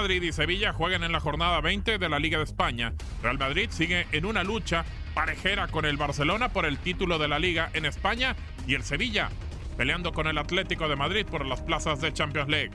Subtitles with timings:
[0.00, 2.94] Madrid y Sevilla juegan en la jornada 20 de la Liga de España.
[3.22, 7.38] Real Madrid sigue en una lucha parejera con el Barcelona por el título de la
[7.38, 8.34] Liga en España
[8.66, 9.28] y el Sevilla
[9.76, 12.70] peleando con el Atlético de Madrid por las plazas de Champions League.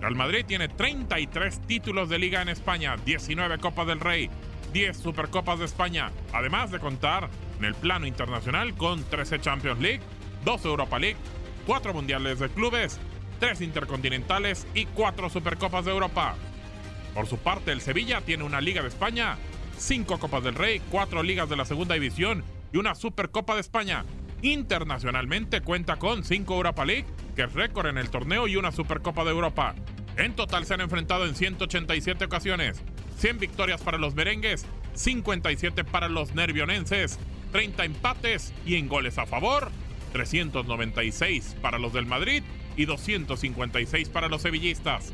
[0.00, 4.28] Real Madrid tiene 33 títulos de liga en España, 19 Copas del Rey,
[4.74, 10.00] 10 Supercopas de España, además de contar en el plano internacional con 13 Champions League,
[10.44, 11.18] 2 Europa League,
[11.66, 13.00] 4 Mundiales de Clubes,
[13.42, 16.36] 3 Intercontinentales y 4 Supercopas de Europa.
[17.12, 19.36] Por su parte, el Sevilla tiene una Liga de España,
[19.78, 24.04] 5 Copas del Rey, 4 Ligas de la Segunda División y una Supercopa de España.
[24.42, 27.04] Internacionalmente cuenta con 5 Europa League,
[27.34, 29.74] que es récord en el torneo, y una Supercopa de Europa.
[30.16, 32.80] En total se han enfrentado en 187 ocasiones.
[33.18, 37.18] 100 victorias para los merengues, 57 para los nervionenses,
[37.50, 39.72] 30 empates y en goles a favor,
[40.12, 42.44] 396 para los del Madrid
[42.76, 45.12] y 256 para los sevillistas.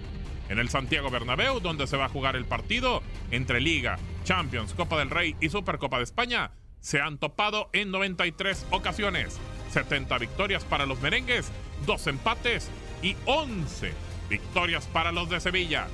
[0.49, 4.99] En el Santiago Bernabéu, donde se va a jugar el partido entre Liga, Champions, Copa
[4.99, 9.39] del Rey y Supercopa de España, se han topado en 93 ocasiones.
[9.73, 11.51] 70 victorias para los merengues,
[11.87, 12.71] 2 empates
[13.03, 13.93] y 11
[14.31, 15.89] victorias para los de Sevilla.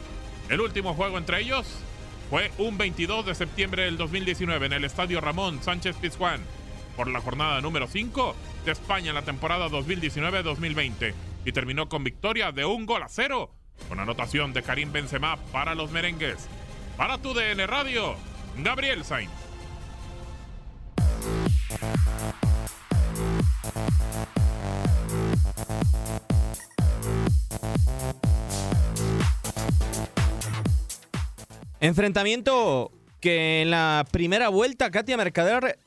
[0.48, 1.66] El último juego entre ellos
[2.31, 6.41] fue un 22 de septiembre del 2019 en el Estadio Ramón Sánchez Pizjuán
[6.96, 11.14] por la jornada número 5 de España en la temporada 2019-2020
[11.44, 13.55] y terminó con victoria de un gol a cero
[13.88, 16.49] con anotación de Karim Benzema para los merengues.
[16.97, 18.15] Para tu DN Radio,
[18.56, 19.31] Gabriel Sainz.
[31.81, 35.78] Enfrentamiento que en la primera vuelta Katia Mercader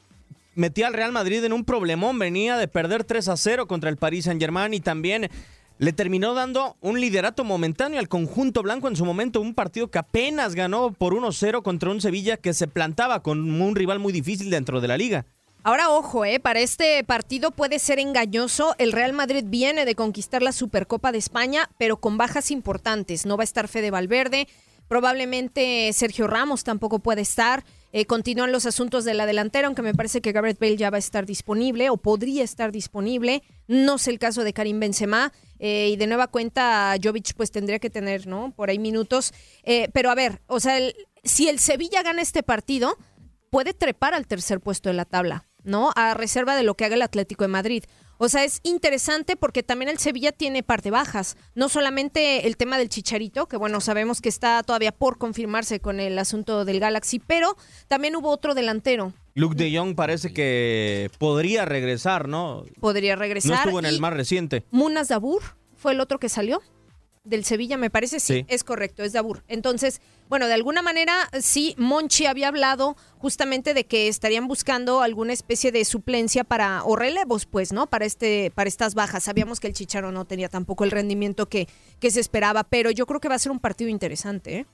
[0.57, 2.19] metía al Real Madrid en un problemón.
[2.19, 5.29] Venía de perder 3 a 0 contra el Paris Saint Germain y también
[5.77, 9.39] le terminó dando un liderato momentáneo al conjunto blanco en su momento.
[9.39, 13.75] Un partido que apenas ganó por 1-0 contra un Sevilla que se plantaba con un
[13.75, 15.25] rival muy difícil dentro de la liga.
[15.63, 18.73] Ahora ojo, eh, para este partido puede ser engañoso.
[18.77, 23.25] El Real Madrid viene de conquistar la Supercopa de España, pero con bajas importantes.
[23.25, 24.47] No va a estar Fede Valverde,
[24.87, 27.65] probablemente Sergio Ramos tampoco puede estar.
[27.93, 30.97] Eh, continúan los asuntos de la delantera, aunque me parece que Gareth Bale ya va
[30.97, 33.43] a estar disponible o podría estar disponible.
[33.67, 35.31] No sé el caso de Karim Benzema.
[35.59, 38.51] eh, y de nueva cuenta, Jovic pues tendría que tener, ¿no?
[38.55, 39.33] Por ahí minutos.
[39.63, 40.93] Eh, pero a ver, o sea, el-
[41.23, 42.95] si el Sevilla gana este partido,
[43.49, 45.91] puede trepar al tercer puesto de la tabla, ¿no?
[45.95, 47.83] A reserva de lo que haga el Atlético de Madrid.
[48.17, 51.37] O sea, es interesante porque también el Sevilla tiene parte bajas.
[51.55, 55.99] No solamente el tema del Chicharito, que bueno, sabemos que está todavía por confirmarse con
[55.99, 57.55] el asunto del Galaxy, pero
[57.87, 59.13] también hubo otro delantero.
[59.35, 62.63] Luke de Jong parece que podría regresar, ¿no?
[62.79, 63.51] Podría regresar.
[63.51, 64.63] No estuvo en el más reciente.
[64.71, 65.43] Munas Dabur
[65.75, 66.61] fue el otro que salió.
[67.27, 68.45] Del Sevilla, me parece, sí, Sí.
[68.47, 69.43] es correcto, es Dabur.
[69.47, 75.33] Entonces, bueno, de alguna manera, sí, Monchi había hablado justamente de que estarían buscando alguna
[75.33, 77.87] especie de suplencia para, o relevos, pues, ¿no?
[77.87, 79.23] Para este, para estas bajas.
[79.23, 81.67] Sabíamos que el Chicharo no tenía tampoco el rendimiento que,
[81.99, 84.65] que se esperaba, pero yo creo que va a ser un partido interesante, ¿eh?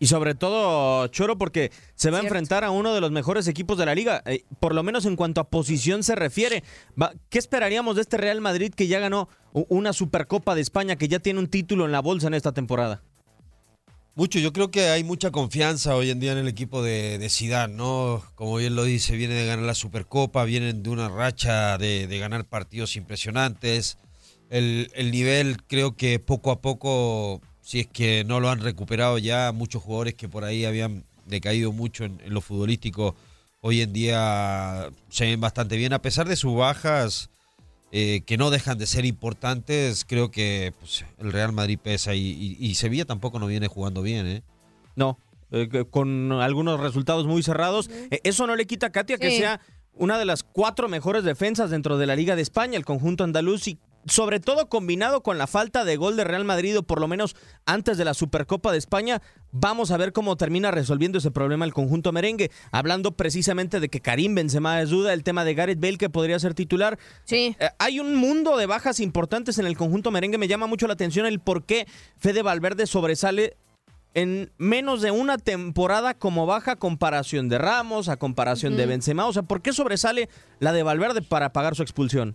[0.00, 3.78] Y sobre todo, Choro, porque se va a enfrentar a uno de los mejores equipos
[3.78, 6.62] de la liga, eh, por lo menos en cuanto a posición se refiere.
[7.00, 11.08] Va- ¿Qué esperaríamos de este Real Madrid que ya ganó una Supercopa de España, que
[11.08, 13.02] ya tiene un título en la bolsa en esta temporada?
[14.14, 17.28] Mucho, yo creo que hay mucha confianza hoy en día en el equipo de, de
[17.28, 18.22] Zidane, ¿no?
[18.34, 22.18] Como bien lo dice, viene de ganar la Supercopa, vienen de una racha de, de
[22.18, 23.96] ganar partidos impresionantes.
[24.50, 29.18] El, el nivel creo que poco a poco, si es que no lo han recuperado
[29.18, 33.14] ya, muchos jugadores que por ahí habían decaído mucho en, en lo futbolístico,
[33.60, 37.28] hoy en día se ven bastante bien, a pesar de sus bajas.
[37.90, 42.20] eh, que no dejan de ser importantes, creo que pues, el Real Madrid pesa y,
[42.20, 44.42] y- y Sevilla tampoco no viene jugando bien, ¿eh?
[44.94, 45.18] No,
[45.50, 47.88] eh, con algunos resultados muy cerrados.
[48.10, 49.38] Eh, Eso no le quita a Katia que Sí.
[49.38, 49.60] sea
[49.94, 53.66] una de las cuatro mejores defensas dentro de la Liga de España, el conjunto andaluz,
[53.68, 57.08] y sobre todo combinado con la falta de gol de Real Madrid, o por lo
[57.08, 57.36] menos
[57.66, 59.20] antes de la Supercopa de España,
[59.52, 62.50] vamos a ver cómo termina resolviendo ese problema el conjunto merengue.
[62.70, 66.38] Hablando precisamente de que Karim Benzema es duda, el tema de Gareth Bale que podría
[66.38, 66.98] ser titular.
[67.24, 67.56] Sí.
[67.58, 70.38] Eh, hay un mundo de bajas importantes en el conjunto merengue.
[70.38, 71.86] Me llama mucho la atención el por qué
[72.18, 73.56] Fede Valverde sobresale
[74.14, 78.86] en menos de una temporada como baja comparación de Ramos, a comparación de.
[78.86, 79.26] Benzema.
[79.26, 80.28] O sea, ¿por qué sobresale
[80.60, 82.34] la de Valverde para pagar su expulsión?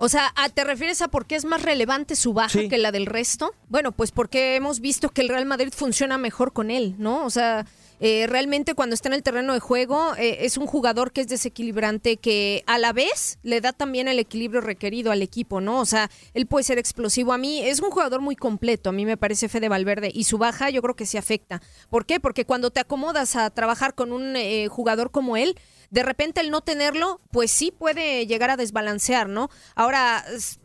[0.00, 2.68] O sea, ¿a- ¿te refieres a por qué es más relevante su baja Sí.
[2.68, 3.52] que la del resto?
[3.68, 7.24] Bueno, pues porque hemos visto que el Real Madrid funciona mejor con él, ¿no?
[7.24, 7.66] O sea,
[8.00, 11.26] eh, realmente cuando está en el terreno de juego eh, es un jugador que es
[11.26, 15.80] desequilibrante, que a la vez le da también el equilibrio requerido al equipo, ¿no?
[15.80, 17.32] O sea, él puede ser explosivo.
[17.32, 20.38] A mí es un jugador muy completo, a mí me parece Fede Valverde, y su
[20.38, 21.60] baja yo creo que se afecta.
[21.90, 22.20] ¿Por qué?
[22.20, 25.58] Porque cuando te acomodas a trabajar con un eh, jugador como él,
[25.90, 29.48] de repente el no tenerlo, pues sí puede llegar a desbalancear, ¿no?
[29.74, 30.24] Ahora,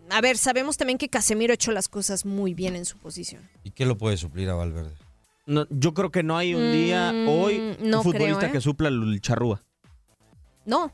[0.09, 3.49] a ver, sabemos también que Casemiro ha hecho las cosas muy bien en su posición.
[3.63, 4.91] ¿Y qué lo puede suplir a Valverde?
[5.45, 8.51] No, yo creo que no hay un día Mm, hoy no un futbolista creo, ¿eh?
[8.53, 9.61] que supla el charrúa.
[10.65, 10.93] No,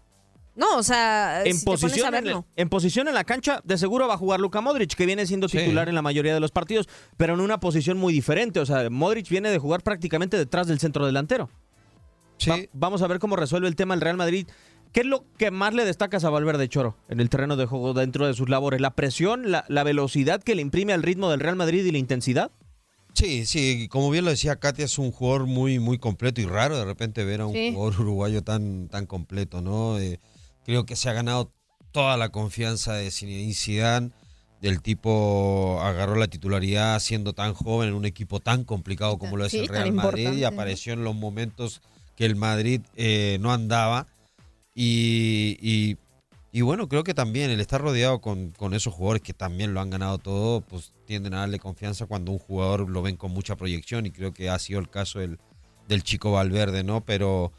[0.56, 3.78] no, o sea, En si te pones a posición, en, posición en la cancha, de
[3.78, 5.58] seguro va a jugar Luka Modric, que viene siendo Sí.
[5.60, 8.60] titular en la mayoría de los partidos, pero en una posición muy diferente.
[8.60, 11.50] O sea, Modric viene de jugar prácticamente detrás del centro delantero.
[12.40, 14.48] Sí, Va- vamos a ver cómo resuelve el tema el Real Madrid.
[14.92, 17.94] ¿Qué es lo que más le destacas a Valverde Choro en el terreno de juego
[17.94, 18.82] dentro de sus labores?
[18.82, 22.00] ¿La presión, la, la velocidad que le imprime al ritmo del Real Madrid y la
[22.00, 22.52] intensidad?
[23.14, 26.78] sí, sí, como bien lo decía Katia, es un jugador muy, muy completo y raro
[26.78, 27.72] de repente ver a un Sí.
[27.74, 30.00] jugador uruguayo tan, tan completo, ¿no?
[30.00, 30.20] Eh,
[30.66, 31.52] creo que se ha ganado
[31.92, 34.12] toda la confianza de Zinedine Zidane.
[34.62, 39.46] El tipo agarró la titularidad siendo tan joven en un equipo tan complicado como lo
[39.46, 41.82] es Sí, el Real Madrid y apareció en los momentos
[42.20, 44.06] que el Madrid eh, no andaba.
[44.76, 45.58] Y,
[46.52, 49.80] y- bueno, creo que también el estar rodeado con, con esos jugadores que también lo
[49.80, 53.56] han ganado todo, pues tienden a darle confianza cuando un jugador lo ven con mucha
[53.56, 55.40] proyección y creo que ha sido el caso del,
[55.88, 57.00] del chico Valverde, ¿no?
[57.06, 57.54] Pero,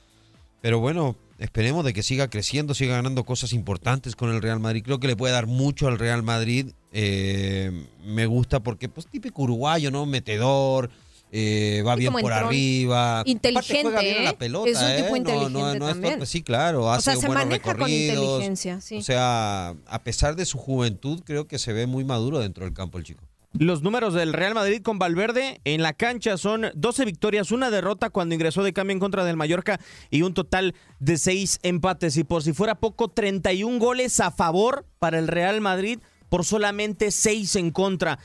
[0.60, 4.82] pero bueno, esperemos de que siga creciendo, siga ganando cosas importantes con el Real Madrid.
[4.84, 6.72] Creo que le puede dar mucho al Real Madrid.
[6.92, 10.04] Eh, me gusta porque, pues, típico uruguayo, ¿no?
[10.04, 10.90] Metedor.
[11.32, 13.22] Eh, va Sí, bien por arriba.
[13.26, 14.24] Inteligente, juega bien a ¿eh?
[14.24, 15.18] la pelota, Es un tipo ¿eh?
[15.18, 16.14] inteligente no, no, no es también.
[16.14, 16.26] torpe.
[16.26, 18.98] Sí, claro, O sea, se buenos maneja con inteligencia, sí.
[18.98, 22.74] O sea, a pesar de su juventud, creo que se ve muy maduro dentro del
[22.74, 23.24] campo el chico.
[23.52, 28.08] Los números del Real Madrid con Valverde en la cancha son 12 victorias, una derrota
[28.10, 32.16] cuando ingresó de cambio en contra del Mallorca y un total de 6 empates.
[32.16, 37.10] Y por si fuera poco, 31 goles a favor para el Real Madrid por solamente
[37.10, 38.20] 6 en contra.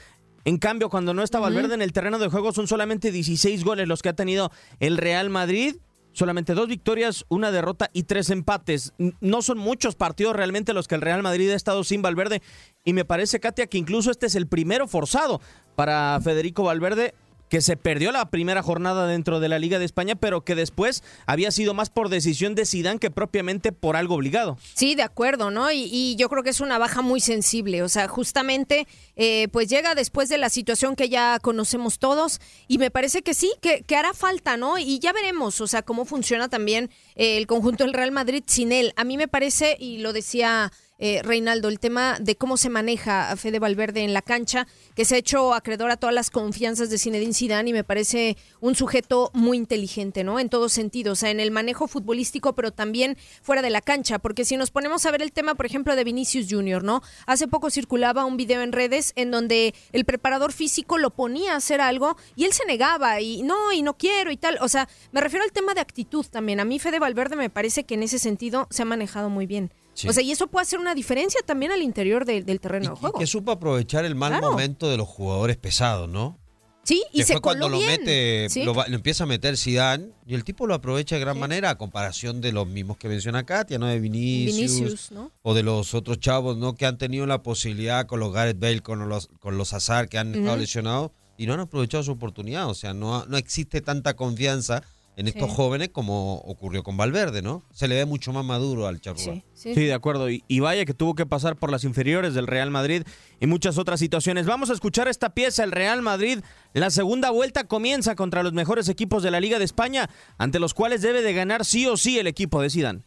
[0.45, 3.87] En cambio, cuando no está Valverde en el terreno de juego, son solamente 16 goles
[3.87, 5.77] los que ha tenido el Real Madrid.
[6.11, 8.93] Solamente dos victorias, una derrota y tres empates.
[9.19, 12.41] No son muchos partidos realmente los que el Real Madrid ha estado sin Valverde.
[12.85, 15.41] Y me parece, Katia, que incluso este es el primero forzado
[15.75, 17.15] para Federico Valverde,
[17.49, 21.03] que se perdió la primera jornada dentro de la Liga de España, pero que después
[21.25, 24.57] había sido más por decisión de Sidán que propiamente por algo obligado.
[24.73, 25.71] Sí, de acuerdo, ¿no?
[25.71, 27.83] Y, y yo creo que es una baja muy sensible.
[27.83, 32.39] O sea, justamente, eh, pues llega después de la situación que ya conocemos todos.
[32.67, 34.77] Y me parece que sí, que, que hará falta, ¿no?
[34.77, 38.71] Y ya veremos, o sea, cómo funciona también eh, el conjunto del Real Madrid sin
[38.71, 38.93] él.
[38.95, 43.31] A mí me parece, y lo decía eh, Reinaldo, el tema de cómo se maneja
[43.31, 46.89] a Fede Valverde en la cancha, que se ha hecho acreedor a todas las confianzas
[46.89, 50.39] de Zinedine Zidane y me parece un sujeto muy inteligente, ¿no?
[50.39, 54.19] En todos sentidos, o sea, en el manejo futbolístico, pero también fuera de la cancha,
[54.19, 57.01] porque si nos ponemos a ver el tema, por ejemplo, de Vinicius Junior, ¿no?
[57.25, 61.57] Hace poco circulaba un video en redes en donde el preparador físico lo ponía a
[61.57, 64.87] hacer algo y él se negaba y no, y no quiero y tal, o sea,
[65.11, 66.59] me refiero al tema de actitud también.
[66.59, 69.71] A mí Fede Valverde me parece que en ese sentido se ha manejado muy bien.
[69.95, 70.07] Sí.
[70.07, 72.95] O sea, y eso puede hacer una diferencia también al interior de- del terreno de
[72.95, 73.17] juego.
[73.17, 74.51] Que supo aprovechar el mal Claro.
[74.51, 76.37] momento de los jugadores pesados, ¿no?
[76.83, 77.99] Sí, y que se fue cuando coló lo bien.
[77.99, 78.63] mete, Sí.
[78.63, 81.77] lo, lo empieza a meter Zidane y el tipo lo aprovecha de gran manera a
[81.79, 83.87] comparación de los mismos que menciona Katia, ¿no?
[83.87, 85.31] De Vinicius, Vinicius, ¿no?
[85.41, 86.75] o de los otros chavos, ¿no?
[86.75, 90.19] Que han tenido la posibilidad con los Gareth Bale, con los, con los Hazard que
[90.19, 92.69] han estado lesionados y no han aprovechado su oportunidad.
[92.69, 94.83] O sea, no, no existe tanta confianza
[95.17, 95.55] en estos Sí.
[95.55, 97.63] jóvenes como ocurrió con Valverde, ¿no?
[97.71, 99.41] Se le ve mucho más maduro al charrúa.
[99.53, 100.29] Sí, de acuerdo.
[100.29, 103.03] Y, y vaya que tuvo que pasar por las inferiores del Real Madrid
[103.39, 104.45] y muchas otras situaciones.
[104.45, 105.63] Vamos a escuchar esta pieza.
[105.63, 106.39] El Real Madrid,
[106.73, 110.73] la segunda vuelta comienza contra los mejores equipos de la Liga de España, ante los
[110.73, 113.01] cuales debe de ganar sí o sí el equipo de Zidane.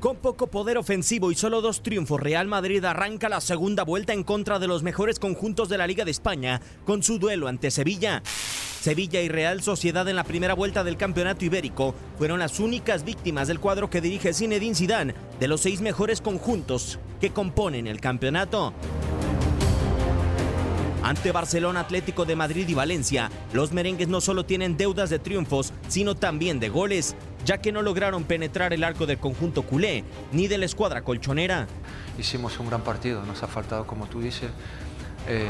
[0.00, 4.22] Con poco poder ofensivo y solo dos triunfos, Real Madrid arranca la segunda vuelta en
[4.24, 8.22] contra de los mejores conjuntos de la Liga de España con su duelo ante Sevilla.
[8.80, 13.46] Sevilla y Real Sociedad en la primera vuelta del Campeonato Ibérico fueron las únicas víctimas
[13.46, 18.72] del cuadro que dirige Zinedine Zidane de los seis mejores conjuntos que componen el campeonato.
[21.02, 25.74] Ante Barcelona, Atlético de Madrid y Valencia, los merengues no solo tienen deudas de triunfos,
[25.88, 30.48] sino también de goles, ya que no lograron penetrar el arco del conjunto culé ni
[30.48, 31.66] de la escuadra colchonera.
[32.18, 34.50] Hicimos un gran partido, nos ha faltado, como tú dices,
[35.28, 35.44] eh,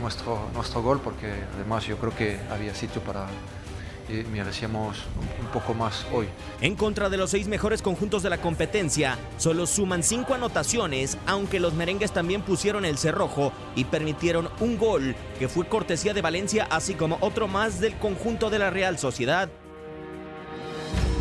[0.00, 3.26] nuestro, nuestro gol, porque además yo creo que había sitio para
[4.10, 6.26] y merecíamos un, un poco más hoy.
[6.60, 11.60] En contra de los seis mejores conjuntos de la competencia, solo suman cinco anotaciones, aunque
[11.60, 16.66] los merengues también pusieron el cerrojo y permitieron un gol que fue cortesía de Valencia,
[16.70, 19.48] así como otro más del conjunto de la Real Sociedad.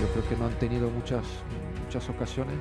[0.01, 1.23] Yo creo que no han tenido muchas,
[1.85, 2.55] muchas ocasiones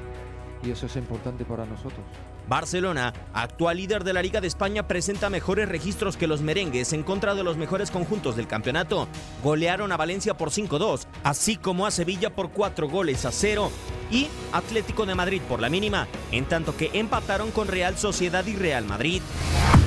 [0.62, 2.04] y eso es importante para nosotros.
[2.48, 7.02] Barcelona, actual líder de la Liga de España, presenta mejores registros que los merengues en
[7.02, 9.06] contra de los mejores conjuntos del campeonato.
[9.44, 13.70] Golearon a Valencia por 5-2, así como a Sevilla por 4 goles a 0
[14.10, 18.56] y Atlético de Madrid por la mínima, en tanto que empataron con Real Sociedad y
[18.56, 19.20] Real Madrid.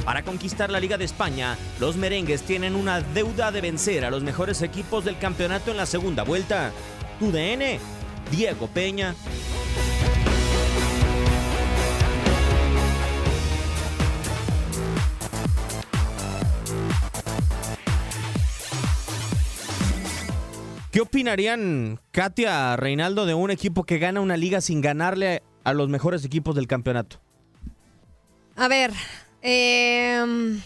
[0.06, 4.24] Para conquistar la Liga de España, los merengues tienen una deuda de vencer a los
[4.24, 6.72] mejores equipos del campeonato en la segunda vuelta.
[7.20, 7.80] UDN,
[8.32, 9.16] Diego Peña.
[20.92, 25.88] ¿Qué opinarían, Katia, Reinaldo, de un equipo que gana una liga sin ganarle a los
[25.88, 27.22] mejores equipos del campeonato?
[28.58, 28.92] A ver,
[29.42, 30.60] eh,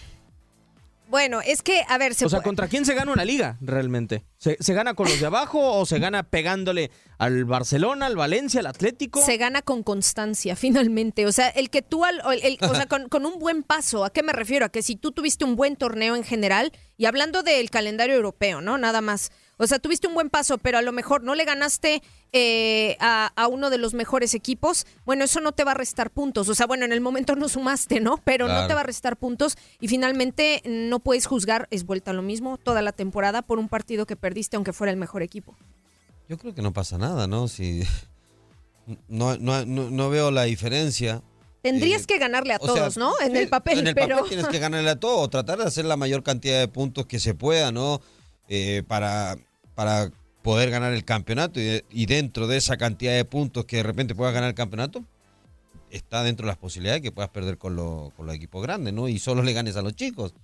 [1.08, 4.24] bueno, es que, a ver, se o sea, ¿contra quién se gana una liga realmente?
[4.38, 8.58] ¿Se, se gana con los de abajo o se gana pegándole al Barcelona, al Valencia,
[8.58, 9.22] al Atlético?
[9.24, 11.24] se gana con constancia, finalmente.
[11.26, 13.62] O sea, el que tú, al- o el- el- o sea, con, con un buen
[13.62, 14.66] paso, ¿a qué me refiero?
[14.66, 18.60] A que si tú tuviste un buen torneo en general, y hablando del calendario europeo,
[18.60, 18.76] ¿no?
[18.76, 19.30] Nada más.
[19.58, 23.32] O sea, tuviste un buen paso, pero a lo mejor no le ganaste eh, a,
[23.36, 24.86] a uno de los mejores equipos.
[25.06, 26.48] Bueno, eso no te va a restar puntos.
[26.50, 28.18] O sea, bueno, en el momento no sumaste, ¿no?
[28.24, 32.14] Pero no te va a restar puntos y finalmente no puedes juzgar, es vuelta a
[32.14, 35.56] lo mismo, toda la temporada por un partido que perdiste, aunque fuera el mejor equipo.
[36.28, 37.48] Yo creo que no pasa nada, ¿no?
[37.48, 37.82] Si
[39.08, 41.22] no, no, no, no veo la diferencia.
[41.62, 43.18] Tendrías Eh, que ganarle a sea, todos, ¿no?
[43.20, 44.16] En sí, el papel, En el pero...
[44.16, 47.06] papel tienes que ganarle a todo, o tratar de hacer la mayor cantidad de puntos
[47.06, 48.00] que se pueda, ¿no?
[48.48, 49.36] Eh, para,
[49.76, 50.10] para
[50.42, 53.82] poder ganar el campeonato y, de- y dentro de esa cantidad de puntos que de
[53.84, 55.04] repente puedas ganar el campeonato,
[55.90, 59.06] está dentro de las posibilidades que puedas perder con, lo- con los equipos grandes, ¿no?
[59.08, 60.34] Y solo le ganes a los chicos.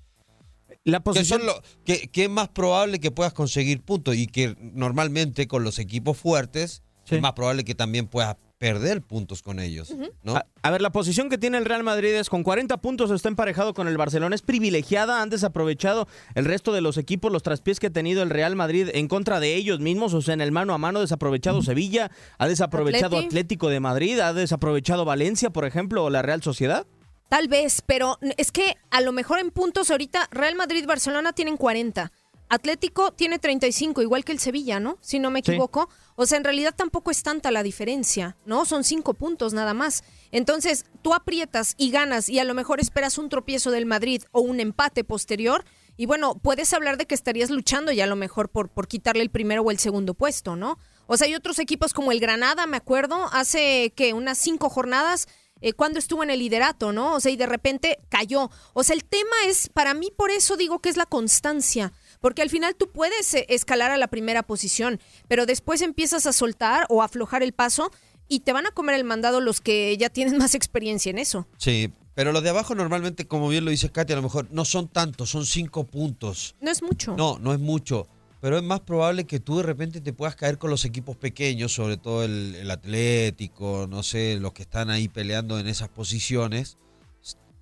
[0.84, 1.40] La Que, posición...
[1.40, 5.64] son lo- que, que es más probable que puedas conseguir puntos y que normalmente con
[5.64, 9.92] los equipos fuertes es más probable que también puedas perder puntos con ellos,
[10.22, 10.36] ¿no?
[10.36, 13.28] A, a ver, la posición que tiene el Real Madrid es con 40 puntos, está
[13.28, 17.80] emparejado con el Barcelona, es privilegiada, han desaprovechado el resto de los equipos, los traspiés
[17.80, 20.52] que ha tenido el Real Madrid en contra de ellos mismos, o sea, en el
[20.52, 23.26] mano a mano desaprovechado Sevilla, ha desaprovechado Atleti.
[23.26, 26.86] Atlético de Madrid, ha desaprovechado Valencia, por ejemplo, o la Real Sociedad.
[27.28, 31.32] Tal vez, pero es que a lo mejor en puntos ahorita Real Madrid y Barcelona
[31.32, 32.12] tienen 40.
[32.52, 34.98] Atlético tiene 35, igual que el Sevilla, ¿no?
[35.00, 35.52] Si no me Sí.
[35.52, 35.88] equivoco.
[36.16, 38.66] O sea, en realidad tampoco es tanta la diferencia, ¿no?
[38.66, 40.04] Son cinco puntos nada más.
[40.32, 44.42] Entonces, tú aprietas y ganas y a lo mejor esperas un tropiezo del Madrid o
[44.42, 45.64] un empate posterior.
[45.96, 49.22] Y bueno, puedes hablar de que estarías luchando ya a lo mejor por, por quitarle
[49.22, 50.78] el primero o el segundo puesto, ¿no?
[51.06, 55.26] O sea, hay otros equipos como el Granada, me acuerdo, hace que unas cinco jornadas
[55.64, 57.14] eh, cuando estuvo en el liderato, ¿no?
[57.14, 58.50] O sea, y de repente cayó.
[58.74, 62.40] O sea, el tema es, para mí por eso digo que es la constancia, porque
[62.40, 64.98] al final tú puedes eh, escalar a la primera posición,
[65.28, 67.90] pero después empiezas a soltar o aflojar el paso
[68.28, 71.46] y te van a comer el mandado los que ya tienen más experiencia en eso.
[71.58, 74.64] Sí, pero los de abajo normalmente, como bien lo dice Katy, a lo mejor no
[74.64, 76.54] son tantos, son cinco puntos.
[76.60, 77.14] No es mucho.
[77.16, 78.08] No, no es mucho.
[78.40, 81.72] Pero es más probable que tú de repente te puedas caer con los equipos pequeños,
[81.72, 86.76] sobre todo el, el Atlético, no sé, los que están ahí peleando en esas posiciones,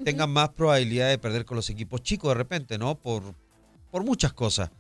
[0.03, 2.95] tengan más probabilidad de perder con los equipos chicos de repente, ¿no?
[2.95, 3.35] Por,
[3.91, 4.71] por muchas cosas.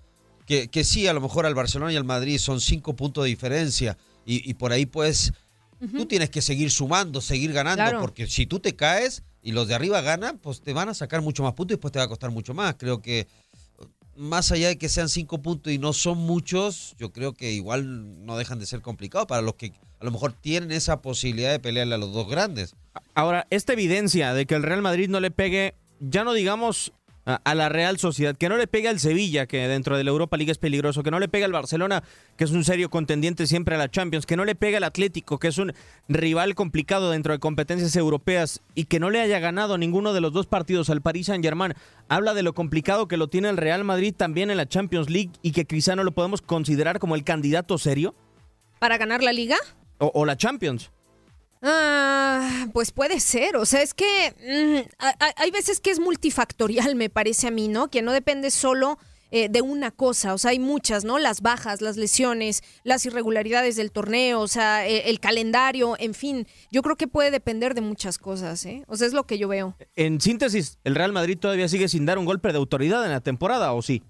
[0.46, 3.30] Que, que sí, a lo mejor al Barcelona y al Madrid son cinco puntos de
[3.30, 5.32] diferencia y, y por ahí pues
[5.96, 8.00] tú tienes que seguir sumando, seguir ganando, Claro.
[8.00, 11.22] porque si tú te caes y los de arriba ganan, pues te van a sacar
[11.22, 12.74] mucho más puntos y después te va a costar mucho más.
[12.78, 13.28] Creo que
[14.16, 18.26] más allá de que sean cinco puntos y no son muchos, yo creo que igual
[18.26, 21.60] no dejan de ser complicados para los que a lo mejor tienen esa posibilidad de
[21.60, 22.74] pelearle a los dos grandes.
[23.14, 26.92] Ahora, esta evidencia de que el Real Madrid no le pegue, ya no digamos
[27.24, 30.36] a, la Real Sociedad, que no le pegue al Sevilla, que dentro de la Europa
[30.36, 32.02] League es peligroso, que no le pegue al Barcelona,
[32.36, 35.38] que es un serio contendiente siempre a la Champions, que no le pegue al Atlético,
[35.38, 35.72] que es un
[36.08, 40.32] rival complicado dentro de competencias europeas, y que no le haya ganado ninguno de los
[40.32, 41.74] dos partidos al Paris Saint-Germain,
[42.08, 45.32] habla de lo complicado que lo tiene el Real Madrid también en la Champions League
[45.42, 48.14] y que quizá no lo podemos considerar como el candidato serio,
[48.78, 49.56] ¿Para ganar la liga?
[49.98, 50.90] o, o la Champions.
[51.62, 53.56] Ah, pues puede ser.
[53.56, 55.04] O sea, es que mm,
[55.36, 57.88] hay veces que es multifactorial, me parece a mí, ¿no?
[57.88, 58.98] Que no depende solo
[59.32, 60.34] eh, de una cosa.
[60.34, 61.18] O sea, hay muchas, ¿no?
[61.18, 66.46] Las bajas, las lesiones, las irregularidades del torneo, o sea, eh, el calendario, en fin.
[66.72, 68.84] Yo creo que puede depender de muchas cosas, ¿eh?
[68.88, 69.76] O sea, es lo que yo veo.
[69.96, 73.20] En síntesis, ¿el Real Madrid todavía sigue sin dar un golpe de autoridad en la
[73.20, 74.02] temporada o sí?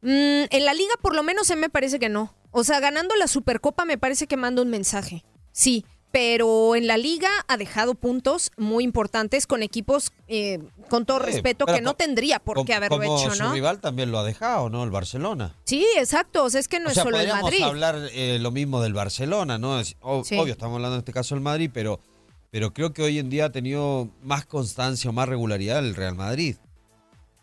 [0.00, 2.34] Mm, en la liga, por lo menos, se me parece que no.
[2.50, 5.24] O sea, ganando la Supercopa me parece que manda un mensaje.
[5.52, 11.18] Sí, pero en la liga ha dejado puntos muy importantes con equipos, eh, con todo
[11.20, 13.52] Sí, respeto, que no tendría por qué haberlo como hecho, su ¿no?
[13.52, 14.82] rival también lo ha dejado, ¿no?
[14.84, 15.54] El Barcelona.
[15.64, 16.44] Sí, exacto.
[16.44, 17.62] O sea, es que no o es solo el podríamos Madrid.
[17.62, 19.78] hablar eh, lo mismo del Barcelona, ¿no?
[19.78, 20.38] Es, o- Sí.
[20.38, 22.00] Obvio, estamos hablando en este caso del Madrid, pero,
[22.50, 26.14] pero creo que hoy en día ha tenido más constancia o más regularidad el Real
[26.14, 26.56] Madrid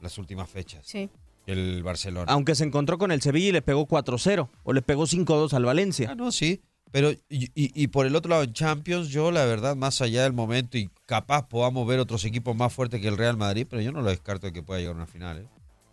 [0.01, 1.09] las últimas fechas Sí.
[1.45, 2.31] el Barcelona.
[2.31, 5.63] Aunque se encontró con el Sevilla y le pegó 4-0 o le pegó 5-2 al
[5.65, 6.09] Valencia.
[6.11, 6.61] Ah, no, sí.
[6.93, 10.21] Pero, y, y- y por el otro lado, en Champions, yo la verdad, más allá
[10.23, 13.81] del momento, y capaz podamos ver otros equipos más fuertes que el Real Madrid, pero
[13.81, 15.39] yo no lo descarto de que pueda llegar a una final.
[15.39, 15.45] ¿eh?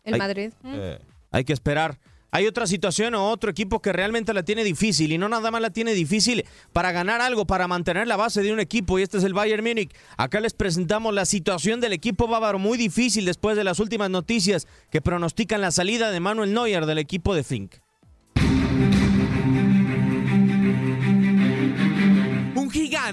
[0.04, 0.18] El.
[0.18, 0.50] Madrid.
[0.62, 0.74] Mm.
[0.76, 0.98] Eh,
[1.30, 1.98] Hay que esperar.
[2.32, 5.60] Hay otra situación o otro equipo que realmente la tiene difícil y no nada más
[5.62, 9.18] la tiene difícil para ganar algo, para mantener la base de un equipo y este
[9.18, 9.90] es el Bayern Múnich.
[10.16, 14.68] Acá les presentamos la situación del equipo bávaro muy difícil después de las últimas noticias
[14.90, 17.74] que pronostican la salida de Manuel Neuer del equipo de Fink.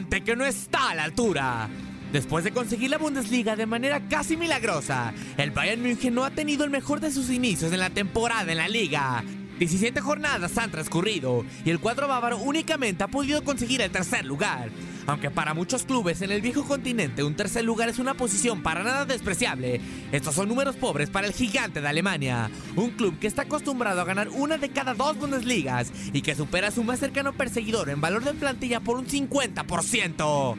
[0.06, 1.70] Que no está a la altura.
[2.12, 6.64] Después de conseguir la Bundesliga de manera casi milagrosa, el Bayern München no ha tenido
[6.64, 9.24] el mejor de sus inicios en la temporada en la liga.
[9.60, 14.70] 17 jornadas han transcurrido y el cuadro bávaro únicamente ha podido conseguir el tercer lugar.
[15.08, 18.84] Aunque para muchos clubes en el viejo continente un tercer lugar es una posición para
[18.84, 23.44] nada despreciable, estos son números pobres para el gigante de Alemania, un club que está
[23.44, 27.34] acostumbrado a ganar una de cada dos Bundesligas y que supera a su más cercano
[27.34, 30.56] perseguidor en valor de plantilla por un 50%.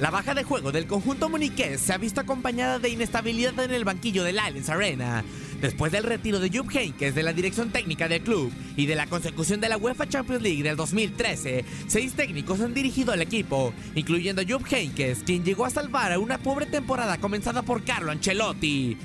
[0.00, 3.84] La baja de juego del conjunto muniqués se ha visto acompañada de inestabilidad en el
[3.84, 5.24] banquillo del Allianz Arena.
[5.64, 9.06] Después del retiro de Jupp Heynckes de la dirección técnica del club y de la
[9.06, 14.42] consecución de la UEFA Champions League del 2013, seis técnicos han dirigido al equipo, incluyendo
[14.42, 18.98] a Jupp Heynckes, quien llegó a salvar a una pobre temporada comenzada por Carlo Ancelotti.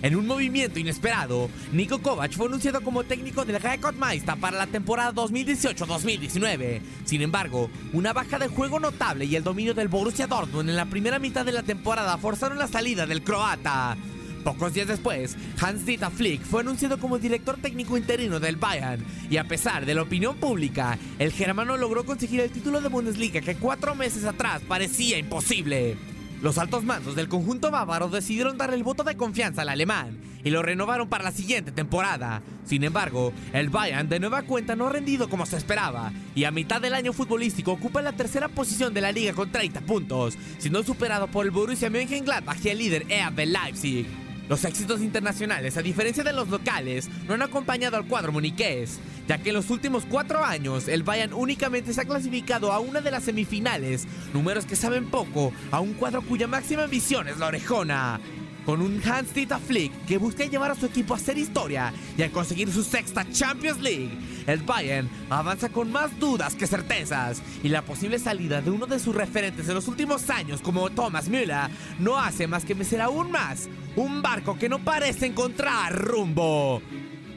[0.00, 3.60] En un movimiento inesperado, Nico Kovac fue anunciado como técnico del
[4.00, 6.80] Meister para la temporada 2018-2019.
[7.04, 10.86] Sin embargo, una baja de juego notable y el dominio del Borussia Dortmund en la
[10.86, 13.98] primera mitad de la temporada forzaron la salida del croata.
[14.46, 19.48] Pocos días después, Hans-Dieter Flick fue anunciado como director técnico interino del Bayern y a
[19.48, 23.96] pesar de la opinión pública, el germano logró conseguir el título de Bundesliga que cuatro
[23.96, 25.96] meses atrás parecía imposible.
[26.42, 30.50] Los altos mandos del conjunto bávaro decidieron darle el voto de confianza al alemán y
[30.50, 32.40] lo renovaron para la siguiente temporada.
[32.64, 36.52] Sin embargo, el Bayern de nueva cuenta no ha rendido como se esperaba y a
[36.52, 40.84] mitad del año futbolístico ocupa la tercera posición de la liga con 30 puntos, siendo
[40.84, 44.25] superado por el Borussia Mönchengladbach y el líder RB Leipzig.
[44.48, 49.38] Los éxitos internacionales, a diferencia de los locales, no han acompañado al cuadro muniqués, ya
[49.38, 53.10] que en los últimos cuatro años el Bayern únicamente se ha clasificado a una de
[53.10, 58.20] las semifinales, números que saben poco a un cuadro cuya máxima ambición es la orejona.
[58.66, 62.32] Con un Hans-Dieter Flick que busca llevar a su equipo a hacer historia y a
[62.32, 64.10] conseguir su sexta Champions League.
[64.46, 68.98] El Bayern avanza con más dudas que certezas y la posible salida de uno de
[68.98, 73.30] sus referentes en los últimos años como Thomas Müller no hace más que mecer aún
[73.30, 76.82] más un barco que no parece encontrar rumbo.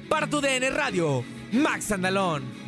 [0.10, 2.59] Para tu DN Radio, Max Andalón.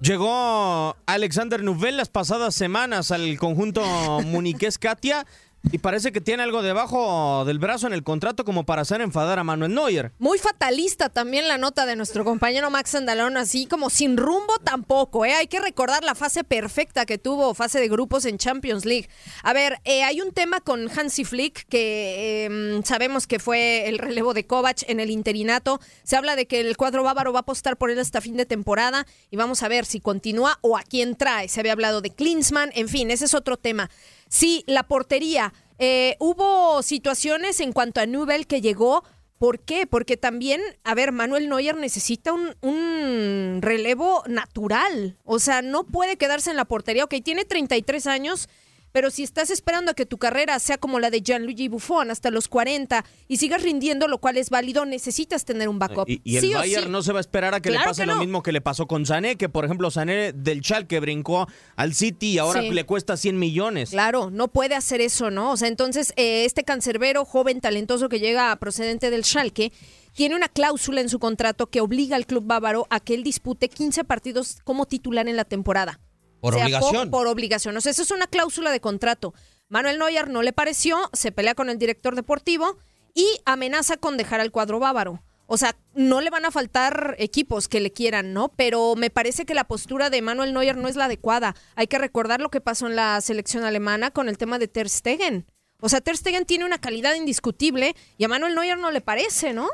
[0.00, 3.82] Llegó Alexander Nubel las pasadas semanas al conjunto
[4.26, 5.26] muniqués Katia
[5.70, 9.38] y parece que tiene algo debajo del brazo en el contrato como para hacer enfadar
[9.38, 10.12] a Manuel Neuer.
[10.18, 15.24] Muy fatalista también la nota de nuestro compañero Max Andalón, así como sin rumbo tampoco.
[15.24, 15.34] ¿eh?
[15.34, 19.08] Hay que recordar la fase perfecta que tuvo, fase de grupos en Champions League.
[19.42, 23.98] A ver, eh, hay un tema con Hansi Flick, que eh, sabemos que fue el
[23.98, 25.80] relevo de Kovac en el interinato.
[26.02, 28.46] Se habla de que el cuadro bávaro va a apostar por él hasta fin de
[28.46, 31.48] temporada y vamos a ver si continúa o a quién trae.
[31.48, 33.90] Se había hablado de Klinsmann, en fin, ese es otro tema.
[34.28, 35.52] Sí, la portería.
[35.78, 39.04] Eh, hubo situaciones en cuanto a Nubel que llegó.
[39.38, 39.86] ¿Por qué?
[39.86, 45.16] Porque también, a ver, Manuel Neuer necesita un, un, relevo natural.
[45.24, 47.04] O sea, no puede quedarse en la portería.
[47.04, 48.48] Ok, tiene 33 años,
[48.92, 52.30] pero si estás esperando a que tu carrera sea como la de Gianluigi Buffon hasta
[52.30, 56.08] los 40 y sigas rindiendo, lo cual es válido, necesitas tener un backup.
[56.08, 56.90] Y, y el Sí Bayern sí.
[56.90, 58.60] no se va a esperar a que Claro le pase que lo mismo que le
[58.60, 61.46] pasó con Sané, que por ejemplo Sané del Schalke brincó
[61.76, 62.70] al City y ahora Sí.
[62.70, 63.90] le cuesta 100 millones.
[63.90, 65.52] Claro, no puede hacer eso, ¿no?
[65.52, 69.72] O sea, entonces eh, este cancerbero joven talentoso que llega procedente del Schalke
[70.14, 73.68] tiene una cláusula en su contrato que obliga al club bávaro a que él dispute
[73.68, 76.00] 15 partidos como titular en la temporada.
[76.40, 77.10] Por sea, obligación.
[77.10, 77.76] Por, por obligación.
[77.76, 79.34] O sea, eso es una cláusula de contrato.
[79.68, 82.78] Manuel Neuer no le pareció, se pelea con el director deportivo
[83.14, 85.22] y amenaza con dejar al cuadro bávaro.
[85.50, 88.50] O sea, no le van a faltar equipos que le quieran, ¿no?
[88.50, 91.56] Pero me parece que la postura de Manuel Neuer no es la adecuada.
[91.74, 94.90] Hay que recordar lo que pasó en la selección alemana con el tema de Ter
[94.90, 95.46] Stegen.
[95.80, 99.54] O sea, Ter Stegen tiene una calidad indiscutible y a Manuel Neuer no le parece,
[99.54, 99.68] ¿no?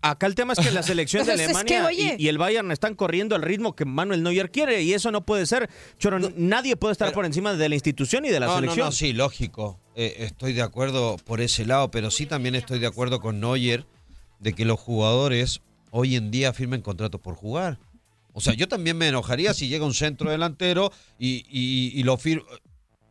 [0.00, 2.16] Acá el tema es que la selección de Pues es que, Alemania oye.
[2.18, 5.26] y, y el Bayern están corriendo al ritmo que Manuel Neuer quiere y eso no
[5.26, 5.68] puede ser.
[5.98, 8.78] Choro, nadie puede estar por encima de la institución y de la no, selección.
[8.78, 9.78] No, no, sí, lógico.
[9.94, 13.84] Eh, estoy de acuerdo por ese lado, pero sí también estoy de acuerdo con Neuer
[14.40, 17.78] de que los jugadores hoy en día firmen contratos por jugar.
[18.32, 22.16] O sea, yo también me enojaría si llega un centro delantero y, y- y lo
[22.16, 22.44] firma.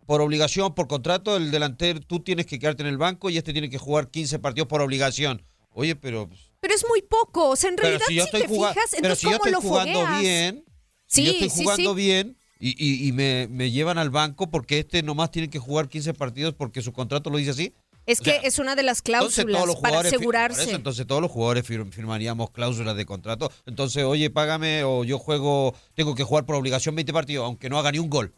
[0.05, 3.53] Por obligación, por contrato, el delantero, tú tienes que quedarte en el banco y este
[3.53, 5.43] tiene que jugar 15 partidos por obligación.
[5.71, 6.29] Oye, pero
[6.63, 7.49] Pero es muy poco.
[7.49, 9.45] O sea, en realidad, si yo si, estoy te fijas, pero entonces, si yo ¿cómo
[9.47, 10.21] estoy lo jugando fogueas?
[10.21, 10.65] bien,
[11.07, 11.95] Sí, yo estoy jugando sí.
[11.97, 15.89] bien y, y- y me, me llevan al banco porque este nomás tiene que jugar
[15.89, 17.73] 15 partidos porque su contrato lo dice así.
[18.05, 20.63] Es O que sea, es una de las cláusulas para asegurarse.
[20.63, 23.51] eso, entonces todos los jugadores fir- firmaríamos cláusulas de contrato.
[23.65, 27.77] Entonces, oye, págame o yo juego, tengo que jugar por obligación 20 partidos, aunque no
[27.77, 28.33] haga ni un gol.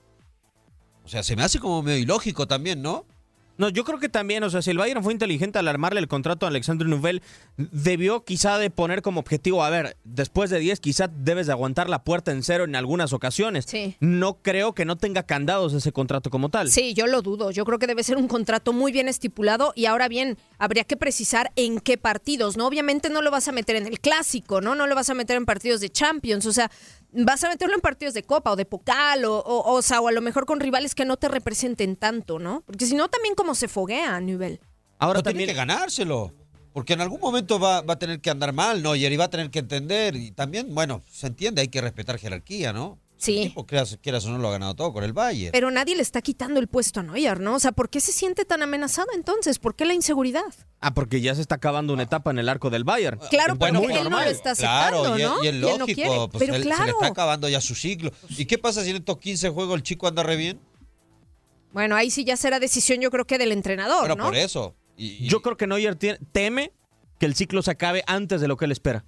[1.04, 3.06] O sea, se me hace como medio ilógico también, ¿no?
[3.58, 6.08] No, yo creo que también, o sea, si el Bayern fue inteligente al armarle el
[6.08, 7.22] contrato a Alexandre Nouvel,
[7.58, 11.90] debió quizá de poner como objetivo, a ver, después de 10 quizá debes de aguantar
[11.90, 13.66] la puerta en cero en algunas ocasiones.
[13.68, 13.96] Sí.
[14.00, 16.70] No creo que no tenga candados ese contrato como tal.
[16.70, 17.52] Sí, yo lo dudo.
[17.52, 20.98] Yo creo que debe ser un contrato muy bien estipulado y ahora bien, habría que
[20.98, 22.68] precisar en qué partidos, ¿no?
[22.68, 24.76] Obviamente no lo vas a meter en el clásico, ¿no?
[24.76, 26.70] No lo vas a meter en partidos de Champions, o sea,
[27.16, 30.08] vas a meterlo en partidos de Copa o de Pocal o, o, o sea, o
[30.08, 32.64] a lo mejor con rivales que no te representen tanto, ¿no?
[32.66, 34.60] Porque si no, también como se foguea a nivel.
[35.00, 36.34] Ahora no tiene que ganárselo.
[36.74, 38.98] Porque en algún momento va, va a tener que andar mal, ¿no?
[38.98, 40.18] Y va a tener que entender.
[40.18, 43.00] Y también, bueno, se entiende, hay que respetar jerarquía, ¿no?
[43.26, 43.38] Sí.
[43.44, 45.52] El tipo, quieras, quieras o no, lo ha ganado todo con el Bayern.
[45.52, 47.56] Pero nadie le está quitando el puesto a Neuer, ¿no?
[47.56, 49.60] O sea, ¿por qué se siente tan amenazado entonces?
[49.60, 50.44] ¿Por qué la inseguridad?
[50.80, 53.20] Ah, porque ya se está acabando una etapa en el arco del Bayern.
[53.30, 54.26] Claro, Bueno, porque muy él no normal.
[54.26, 55.36] lo está aceptando, Claro, y, es- ¿no?
[55.36, 56.92] y es Y él no lógico, pues Pero él- se le claro.
[56.92, 58.12] está acabando ya su ciclo.
[58.30, 60.60] ¿Y qué pasa si en estos 15 juegos el chico anda re bien?
[61.74, 64.24] Bueno, ahí sí ya será decisión, yo creo que del entrenador, Bueno, ¿no?
[64.26, 64.76] por eso.
[64.98, 65.96] Yo creo que Neuer
[66.32, 66.72] teme
[67.20, 69.04] que el ciclo se acabe antes de lo que él espera.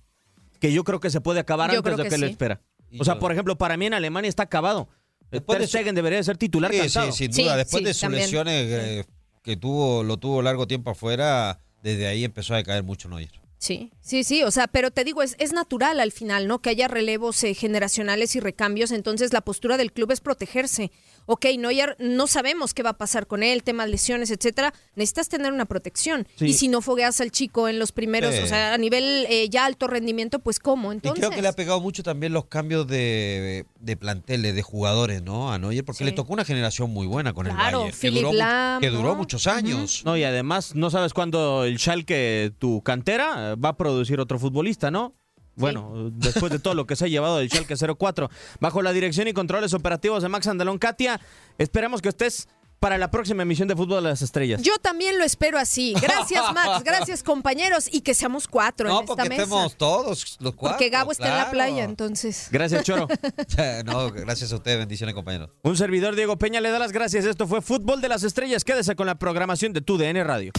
[0.59, 2.31] Que yo creo que se puede acabar Yo antes de lo que que él sí.
[2.31, 2.61] espera.
[2.91, 4.87] Y O sea, yo- por ejemplo, para mí en Alemania está acabado.
[5.31, 7.11] Después Ter de su- Stegen debería de ser titular Sí, cansado.
[7.11, 7.57] sí, sin duda.
[7.57, 8.23] Después de sus también.
[8.23, 9.05] lesiones eh,
[9.43, 13.29] que tuvo, lo tuvo largo tiempo afuera, desde ahí empezó a decaer mucho Neuer.
[13.59, 16.59] Sí, sí, sí, o sea, pero te digo, es, es natural al final, ¿no?
[16.61, 20.91] Que haya relevos eh, generacionales y recambios, entonces la postura del club es protegerse.
[21.27, 25.51] Ok, Neuer, no sabemos qué va a pasar con él, temas lesiones, etcétera, necesitas tener
[25.53, 26.25] una protección.
[26.37, 26.45] Sí.
[26.47, 28.41] Y si no fogueas al chico en los primeros, Sí.
[28.41, 30.91] o sea, a nivel eh, ya alto rendimiento, pues ¿cómo?
[30.91, 34.61] Entonces, Y creo que le ha pegado mucho también los cambios de, de planteles, de
[34.63, 35.51] jugadores, ¿no?
[35.51, 36.03] A Neuer, porque Sí.
[36.05, 37.99] le tocó una generación muy buena con Claro, el Bayern.
[37.99, 38.31] Que duró,
[38.79, 39.15] que duró ¿no?
[39.15, 40.03] muchos años.
[40.05, 44.91] No, y además no sabes cuándo el Schalke, tu cantera, va a producir otro futbolista,
[44.91, 45.13] ¿no?
[45.57, 49.27] Bueno, después de todo lo que se ha llevado del Schalke 04, bajo la dirección
[49.27, 50.77] y controles operativos de Max Andalón.
[50.77, 51.19] Katia,
[51.57, 52.47] esperamos que estés
[52.79, 54.61] para la próxima emisión de Fútbol de las Estrellas.
[54.61, 55.95] Yo también lo espero así.
[55.99, 56.83] Gracias, Max.
[56.85, 57.89] Gracias, compañeros.
[57.91, 59.43] Y que seamos cuatro No, en esta porque mesa.
[59.43, 60.77] estemos todos los cuatro.
[60.77, 61.51] Porque Gabo está en la claro.
[61.51, 62.49] playa, entonces.
[62.51, 63.07] Gracias, Choro.
[63.85, 64.77] no, gracias a ustedes.
[64.77, 65.49] Bendiciones, compañeros.
[65.63, 67.25] Un servidor, Diego Peña, le da las gracias.
[67.25, 68.63] Esto fue Fútbol de las Estrellas.
[68.63, 70.51] Quédese con la programación de tu DN Radio.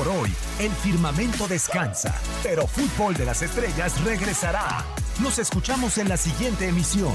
[0.00, 4.82] Por hoy, el firmamento descansa, pero Fútbol de las Estrellas regresará.
[5.20, 7.12] Nos escuchamos en la siguiente emisión.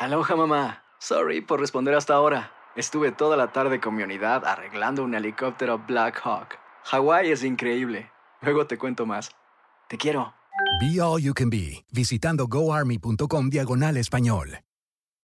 [0.00, 0.82] Aloha mamá.
[0.98, 2.50] Sorry por responder hasta ahora.
[2.74, 6.58] Estuve toda la tarde con mi unidad arreglando un helicóptero Black Hawk.
[6.82, 8.10] Hawái es increíble.
[8.40, 9.30] Luego te cuento más.
[9.86, 10.34] Te quiero.
[10.80, 14.58] Be All You Can Be, visitando goarmy.com diagonal español.